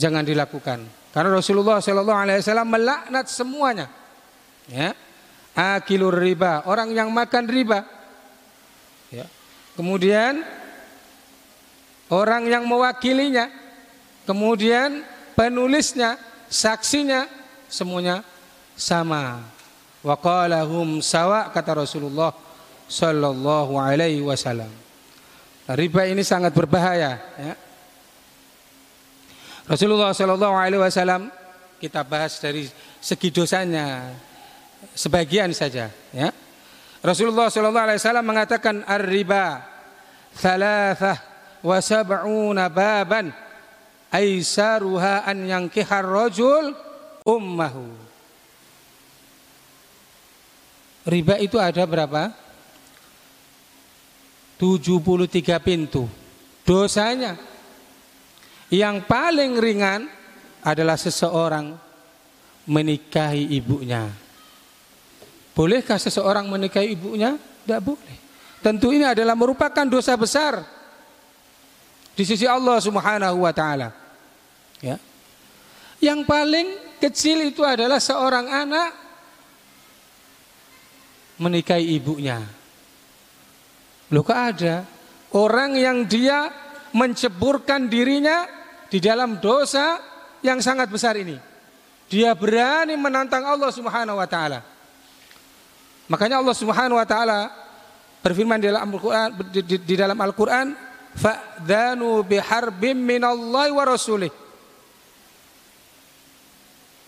[0.00, 0.80] jangan dilakukan.
[1.10, 3.86] Karena Rasulullah Shallallahu Alaihi Wasallam melaknat semuanya.
[4.70, 4.96] Ya.
[5.52, 7.84] Akilur riba, orang yang makan riba.
[9.10, 9.26] Ya.
[9.74, 10.40] Kemudian
[12.08, 13.50] orang yang mewakilinya,
[14.24, 15.02] kemudian
[15.34, 17.26] penulisnya, saksinya,
[17.66, 18.22] semuanya
[18.78, 19.42] sama.
[20.00, 22.32] Wa qalahum sawa kata Rasulullah
[22.88, 24.68] sallallahu alaihi wasallam.
[25.68, 27.54] Nah, riba ini sangat berbahaya ya.
[29.70, 31.30] Rasulullah sallallahu alaihi wasallam
[31.78, 32.66] kita bahas dari
[32.98, 34.10] segi dosanya
[34.96, 36.28] sebagian saja ya.
[37.04, 39.62] Rasulullah sallallahu alaihi wasallam mengatakan ar-riba
[40.34, 41.16] thalathah
[41.60, 43.30] wa sab'una baban
[44.10, 46.74] aisaruha an yankihar rajul
[47.22, 47.99] ummahu
[51.06, 52.32] riba itu ada berapa?
[54.60, 56.04] 73 pintu.
[56.68, 57.40] Dosanya
[58.68, 60.06] yang paling ringan
[60.60, 61.72] adalah seseorang
[62.68, 64.06] menikahi ibunya.
[65.56, 67.34] Bolehkah seseorang menikahi ibunya?
[67.36, 68.16] Tidak boleh.
[68.60, 70.60] Tentu ini adalah merupakan dosa besar
[72.12, 73.88] di sisi Allah Subhanahu wa taala.
[74.84, 75.00] Ya.
[76.00, 76.68] Yang paling
[77.00, 78.88] kecil itu adalah seorang anak
[81.40, 82.38] menikahi ibunya.
[84.12, 84.84] Loh kok ada
[85.32, 86.52] orang yang dia
[86.92, 88.44] menceburkan dirinya
[88.92, 89.96] di dalam dosa
[90.44, 91.38] yang sangat besar ini.
[92.10, 94.60] Dia berani menantang Allah Subhanahu wa taala.
[96.10, 97.48] Makanya Allah Subhanahu wa taala
[98.20, 100.74] berfirman di dalam Al-Qur'an di, di, di dalam Al-Qur'an
[101.14, 104.32] fa'dhanu biharbim minallahi wa rasulih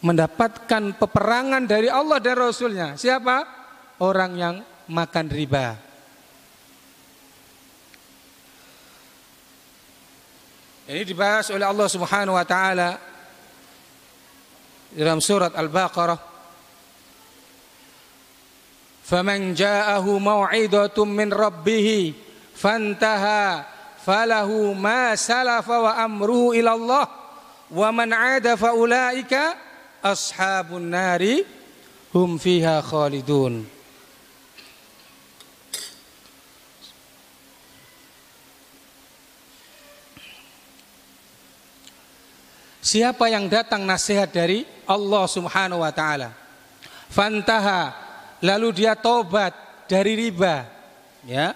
[0.02, 2.88] mendapatkan peperangan dari Allah dan Rasulnya.
[2.98, 3.61] Siapa?
[4.02, 5.78] Orang yang makan riba.
[10.90, 12.98] Ini dibahas oleh Allah Subhanahu wa taala
[14.90, 16.18] dalam surat Al-Baqarah.
[19.06, 22.10] Faman ja'ahu mau'idatun min rabbih
[22.58, 23.62] fantaha
[24.02, 27.06] falahu ma salafa wa amruhu ila Allah
[27.70, 29.54] wa man 'ada fa ulaika
[30.02, 31.46] ashabun nari
[32.10, 33.81] hum fiha khalidun.
[42.82, 46.34] Siapa yang datang nasihat dari Allah Subhanahu wa taala?
[47.06, 47.94] Fantaha
[48.42, 49.54] lalu dia tobat
[49.86, 50.66] dari riba,
[51.22, 51.54] ya.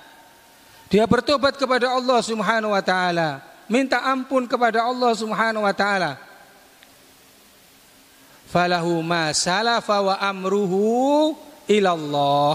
[0.86, 6.22] Dia bertobat kepada Allah Subhanahu wa taala, minta ampun kepada Allah Subhanahu wa taala
[8.46, 11.34] falahu ma salafa wa amruhu
[11.66, 12.54] ilallah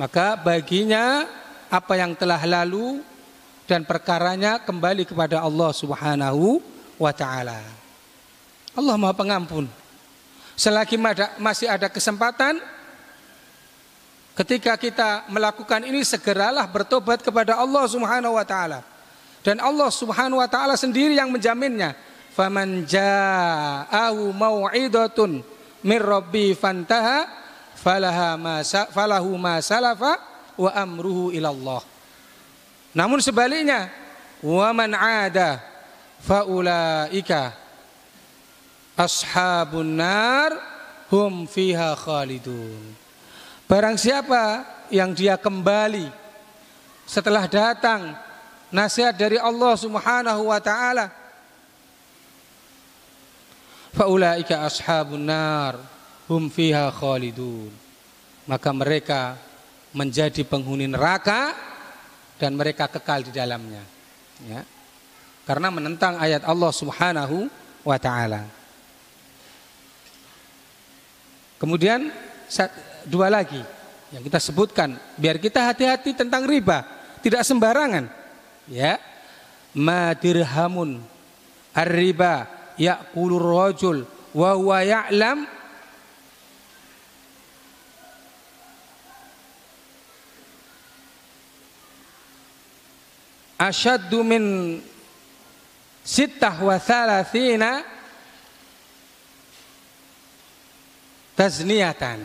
[0.00, 1.28] maka baginya
[1.68, 3.04] apa yang telah lalu
[3.68, 6.64] dan perkaranya kembali kepada Allah Subhanahu
[6.96, 7.60] wa taala.
[8.76, 9.68] Allah Maha Pengampun.
[10.56, 10.96] Selagi
[11.36, 12.56] masih ada kesempatan
[14.36, 18.80] ketika kita melakukan ini segeralah bertobat kepada Allah Subhanahu wa taala.
[19.44, 21.92] Dan Allah Subhanahu wa taala sendiri yang menjaminnya
[22.36, 25.40] faman ja'ahu mau'idatun
[25.80, 27.24] min rabbi fantaha
[28.92, 30.20] falahu ma salafa
[30.60, 31.80] wa amruhu ilallah
[32.92, 33.88] namun sebaliknya
[34.44, 35.64] wa man 'ada
[36.22, 37.54] faulaika
[38.96, 40.50] ashabun nar
[41.12, 42.96] hum fiha khalidun.
[43.66, 46.08] Barang siapa yang dia kembali
[47.06, 48.14] setelah datang
[48.72, 51.12] nasihat dari Allah Subhanahu wa taala
[53.94, 55.78] faulaika ashabun nar
[56.26, 57.70] hum fiha khalidun.
[58.46, 59.34] Maka mereka
[59.90, 61.50] menjadi penghuni neraka
[62.38, 63.82] dan mereka kekal di dalamnya.
[64.46, 64.62] Ya
[65.46, 67.46] karena menentang ayat Allah Subhanahu
[67.86, 68.50] wa taala.
[71.56, 72.10] Kemudian
[73.06, 73.62] dua lagi
[74.10, 74.98] yang kita sebutkan.
[75.16, 76.82] Biar kita hati-hati tentang riba.
[77.22, 78.10] Tidak sembarangan.
[78.68, 78.98] Ya.
[79.76, 81.00] Madirhamun
[81.72, 84.02] ar-riba ya'kulur rajul
[84.34, 85.46] wa huwa ya'lam.
[93.56, 94.44] Asyaddu min
[96.06, 97.82] sittah wa thalathina
[101.34, 102.22] tazniyatan.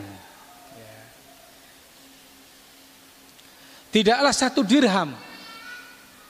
[3.92, 5.12] Tidaklah satu dirham.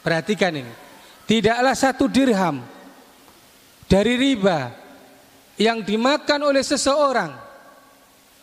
[0.03, 0.72] Perhatikan ini.
[1.28, 2.59] Tidaklah satu dirham
[3.86, 4.74] dari riba
[5.55, 7.30] yang dimakan oleh seseorang.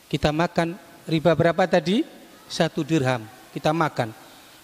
[0.07, 2.07] Kita makan riba berapa tadi?
[2.47, 3.27] Satu dirham.
[3.51, 4.15] Kita makan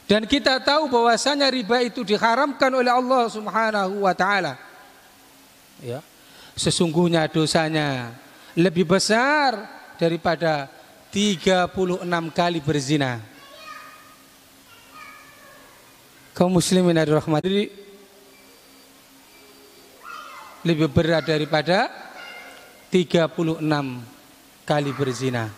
[0.05, 4.57] dan kita tahu bahwasanya riba itu diharamkan oleh Allah Subhanahu wa taala
[5.81, 5.99] ya
[6.55, 8.13] sesungguhnya dosanya
[8.55, 9.57] lebih besar
[9.99, 10.69] daripada
[11.09, 13.19] 36 kali berzina
[16.35, 17.85] kaum muslimin rahmati
[20.65, 21.93] lebih berat daripada
[22.89, 23.61] 36
[24.65, 25.53] kali berzina.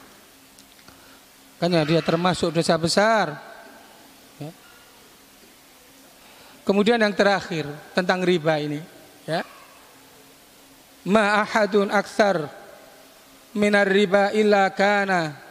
[1.58, 3.40] Karena dia termasuk dosa besar.
[4.38, 4.52] Ya.
[6.68, 7.64] Kemudian yang terakhir
[7.96, 8.84] tentang riba ini,
[9.24, 9.40] ya.
[11.08, 12.52] Ma ahadun aksar
[13.56, 15.48] minar riba illa kana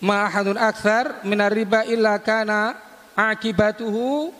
[0.00, 2.74] ma ahadun akthar minar riba illa kana
[3.12, 4.32] akibatuhu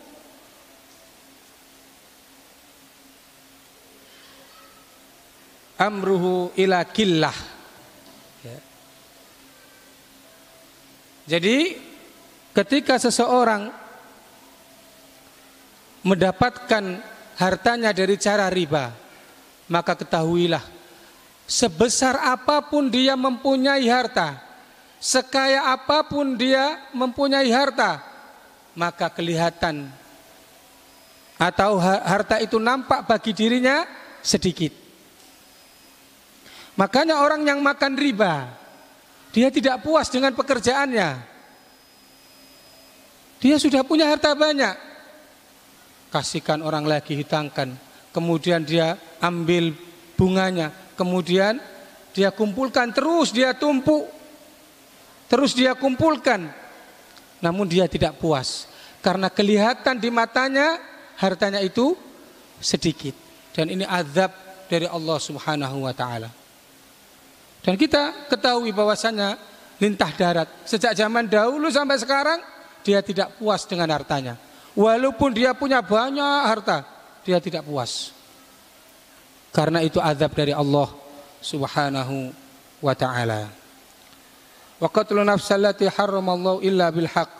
[5.81, 7.33] amruhu ila killah.
[8.45, 8.57] Ya.
[11.25, 11.81] Jadi
[12.53, 13.73] ketika seseorang
[16.05, 17.01] mendapatkan
[17.41, 18.93] hartanya dari cara riba,
[19.65, 20.61] maka ketahuilah
[21.49, 24.37] sebesar apa pun dia mempunyai harta,
[25.01, 27.99] sekaya apa pun dia mempunyai harta,
[28.77, 29.89] maka kelihatan
[31.41, 33.83] atau harta itu nampak bagi dirinya
[34.21, 34.80] sedikit.
[36.81, 38.49] Makanya orang yang makan riba,
[39.29, 41.09] dia tidak puas dengan pekerjaannya.
[43.37, 44.73] Dia sudah punya harta banyak.
[46.09, 47.77] Kasihkan orang lagi hitangkan.
[48.09, 49.77] Kemudian dia ambil
[50.17, 50.73] bunganya.
[50.97, 51.61] Kemudian
[52.17, 54.09] dia kumpulkan terus, dia tumpuk.
[55.29, 56.49] Terus dia kumpulkan.
[57.45, 58.65] Namun dia tidak puas.
[59.05, 60.81] Karena kelihatan di matanya
[61.21, 61.93] hartanya itu
[62.57, 63.13] sedikit.
[63.53, 64.33] Dan ini azab
[64.65, 66.40] dari Allah subhanahu wa ta'ala.
[67.61, 69.37] Dan kita ketahui bahwasanya
[69.77, 72.39] lintah darat sejak zaman dahulu sampai sekarang
[72.81, 74.37] dia tidak puas dengan hartanya.
[74.73, 76.81] Walaupun dia punya banyak harta,
[77.21, 78.13] dia tidak puas.
[79.51, 80.89] Karena itu azab dari Allah
[81.43, 82.31] Subhanahu
[82.81, 83.51] wa taala.
[84.81, 87.31] Wa qatlu nafsal lati harramallahu illa bil haqq.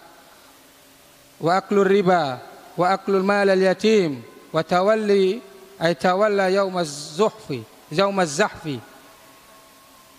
[1.41, 2.37] Wa aklu riba
[2.77, 4.21] wa aklu mal al yatim
[4.53, 5.41] wa tawalli
[5.81, 8.90] ay tawalla yawm az-zuhfi yawm az-zahfi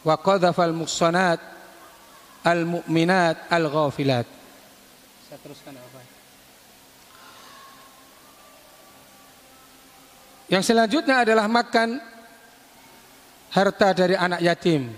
[0.03, 1.41] wa qadhafa al-muhsanat
[2.43, 4.27] al-mu'minat al-ghafilat.
[5.31, 6.01] Saya teruskan apa?
[10.53, 11.97] Yang selanjutnya adalah makan
[13.57, 14.93] harta dari anak yatim.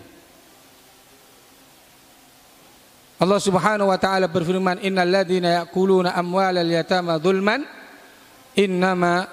[3.22, 7.62] Allah Subhanahu wa taala berfirman innal ladzina ya'kuluna amwalal yatama dzulman
[8.59, 9.30] innama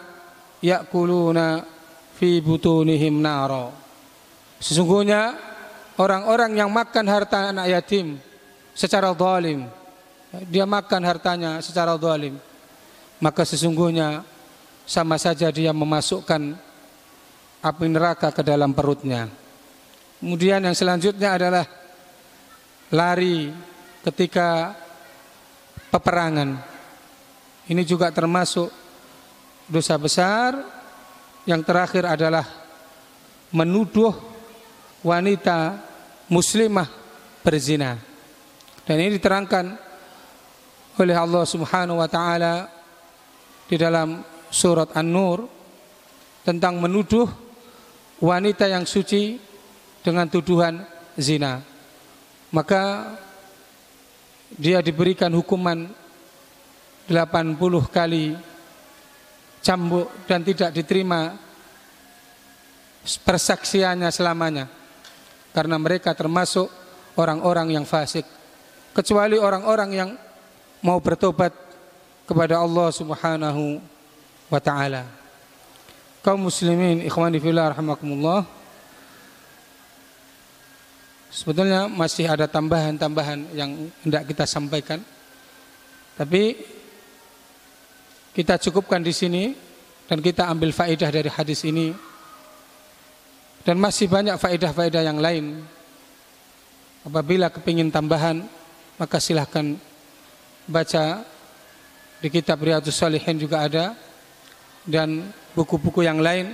[0.62, 1.66] ya'kuluna
[2.14, 3.74] fi butunihim nara.
[4.62, 5.34] Sesungguhnya
[6.02, 8.18] orang-orang yang makan harta anak yatim
[8.74, 9.70] secara zalim.
[10.50, 12.42] Dia makan hartanya secara zalim.
[13.22, 14.26] Maka sesungguhnya
[14.88, 16.58] sama saja dia memasukkan
[17.62, 19.30] api neraka ke dalam perutnya.
[20.18, 21.66] Kemudian yang selanjutnya adalah
[22.90, 23.54] lari
[24.02, 24.74] ketika
[25.94, 26.58] peperangan.
[27.70, 28.74] Ini juga termasuk
[29.70, 30.58] dosa besar.
[31.42, 32.46] Yang terakhir adalah
[33.50, 34.14] menuduh
[35.02, 35.91] wanita
[36.32, 36.88] muslimah
[37.44, 38.00] berzina.
[38.88, 39.76] Dan ini diterangkan
[40.96, 42.72] oleh Allah Subhanahu wa taala
[43.68, 45.46] di dalam surat An-Nur
[46.48, 47.28] tentang menuduh
[48.24, 49.38] wanita yang suci
[50.02, 50.82] dengan tuduhan
[51.20, 51.60] zina.
[52.52, 53.16] Maka
[54.56, 55.88] dia diberikan hukuman
[57.08, 57.60] 80
[57.92, 58.36] kali
[59.64, 61.38] cambuk dan tidak diterima
[63.24, 64.81] persaksiannya selamanya
[65.52, 66.72] karena mereka termasuk
[67.20, 68.24] orang-orang yang fasik
[68.92, 70.10] kecuali orang-orang yang
[70.84, 71.52] mau bertobat
[72.28, 73.80] kepada Allah Subhanahu
[74.52, 75.08] wa taala.
[76.22, 78.46] Kaum muslimin ikhwani fillah rahimakumullah.
[81.32, 85.00] Sebetulnya masih ada tambahan-tambahan yang hendak kita sampaikan.
[86.20, 86.60] Tapi
[88.36, 89.44] kita cukupkan di sini
[90.12, 91.96] dan kita ambil faedah dari hadis ini
[93.62, 95.62] dan masih banyak faedah-faedah yang lain.
[97.02, 98.46] Apabila kepingin tambahan,
[98.98, 99.74] maka silahkan
[100.70, 101.26] baca
[102.22, 103.98] di kitab Riyadus Salihin juga ada
[104.86, 106.54] dan buku-buku yang lain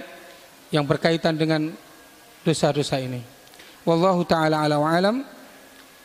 [0.71, 1.75] yang berkaitan dengan
[2.47, 3.19] dosa-dosa ini.
[3.83, 5.23] Wallahu taala ala wa alam.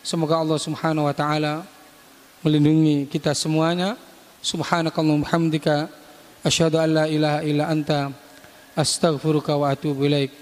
[0.02, 1.62] Semoga Allah Subhanahu wa taala
[2.42, 3.94] melindungi kita semuanya.
[4.42, 5.86] Subhanakallahumma hamdika
[6.42, 8.10] asyhadu an la ilaha illa anta
[8.74, 10.41] astaghfiruka wa atubu ilaik.